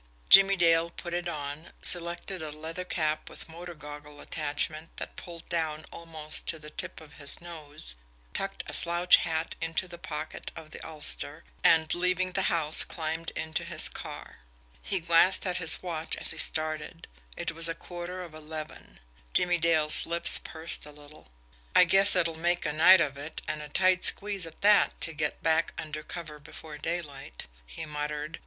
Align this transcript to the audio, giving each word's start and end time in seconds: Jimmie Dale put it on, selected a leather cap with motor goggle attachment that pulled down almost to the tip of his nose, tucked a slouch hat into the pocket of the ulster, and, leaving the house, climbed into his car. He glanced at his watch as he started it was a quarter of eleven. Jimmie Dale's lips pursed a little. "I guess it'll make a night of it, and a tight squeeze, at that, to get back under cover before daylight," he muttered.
Jimmie 0.29 0.55
Dale 0.55 0.89
put 0.89 1.13
it 1.13 1.27
on, 1.29 1.73
selected 1.79 2.41
a 2.41 2.49
leather 2.49 2.83
cap 2.83 3.29
with 3.29 3.47
motor 3.47 3.75
goggle 3.75 4.19
attachment 4.19 4.97
that 4.97 5.15
pulled 5.15 5.47
down 5.47 5.85
almost 5.93 6.47
to 6.47 6.57
the 6.57 6.71
tip 6.71 6.99
of 6.99 7.19
his 7.19 7.39
nose, 7.39 7.95
tucked 8.33 8.63
a 8.67 8.73
slouch 8.73 9.17
hat 9.17 9.55
into 9.61 9.87
the 9.87 9.99
pocket 9.99 10.51
of 10.55 10.71
the 10.71 10.83
ulster, 10.83 11.43
and, 11.63 11.93
leaving 11.93 12.31
the 12.31 12.49
house, 12.49 12.83
climbed 12.83 13.29
into 13.35 13.63
his 13.63 13.87
car. 13.89 14.39
He 14.81 15.01
glanced 15.01 15.45
at 15.45 15.57
his 15.57 15.83
watch 15.83 16.15
as 16.15 16.31
he 16.31 16.39
started 16.39 17.07
it 17.37 17.51
was 17.51 17.69
a 17.69 17.75
quarter 17.75 18.21
of 18.23 18.33
eleven. 18.33 19.01
Jimmie 19.35 19.59
Dale's 19.59 20.07
lips 20.07 20.39
pursed 20.43 20.83
a 20.87 20.91
little. 20.91 21.29
"I 21.75 21.83
guess 21.83 22.15
it'll 22.15 22.39
make 22.39 22.65
a 22.65 22.73
night 22.73 23.01
of 23.01 23.19
it, 23.19 23.43
and 23.47 23.61
a 23.61 23.69
tight 23.69 24.03
squeeze, 24.03 24.47
at 24.47 24.61
that, 24.61 24.99
to 25.01 25.13
get 25.13 25.43
back 25.43 25.75
under 25.77 26.01
cover 26.01 26.39
before 26.39 26.79
daylight," 26.79 27.45
he 27.67 27.85
muttered. 27.85 28.39